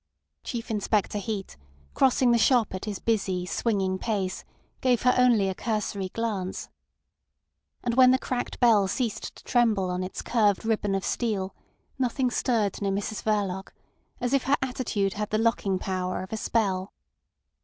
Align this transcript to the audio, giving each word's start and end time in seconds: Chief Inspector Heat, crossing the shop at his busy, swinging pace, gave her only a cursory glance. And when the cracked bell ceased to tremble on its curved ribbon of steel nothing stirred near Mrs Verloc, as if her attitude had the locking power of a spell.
Chief 0.43 0.71
Inspector 0.71 1.15
Heat, 1.19 1.57
crossing 1.93 2.31
the 2.31 2.39
shop 2.39 2.73
at 2.73 2.85
his 2.85 2.97
busy, 2.97 3.45
swinging 3.45 3.99
pace, 3.99 4.43
gave 4.81 5.03
her 5.03 5.13
only 5.15 5.47
a 5.47 5.53
cursory 5.53 6.09
glance. 6.09 6.69
And 7.83 7.93
when 7.93 8.09
the 8.09 8.17
cracked 8.17 8.59
bell 8.59 8.87
ceased 8.87 9.35
to 9.35 9.43
tremble 9.43 9.91
on 9.91 10.03
its 10.03 10.23
curved 10.23 10.65
ribbon 10.65 10.95
of 10.95 11.05
steel 11.05 11.53
nothing 11.99 12.31
stirred 12.31 12.81
near 12.81 12.91
Mrs 12.91 13.21
Verloc, 13.21 13.73
as 14.19 14.33
if 14.33 14.45
her 14.45 14.57
attitude 14.59 15.13
had 15.13 15.29
the 15.29 15.37
locking 15.37 15.77
power 15.77 16.23
of 16.23 16.33
a 16.33 16.37
spell. 16.37 16.93